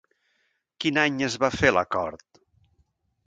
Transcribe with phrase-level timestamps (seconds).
[0.85, 2.43] Quin any es va fer l'acord?